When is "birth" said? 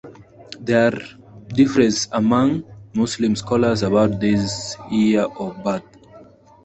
5.63-5.83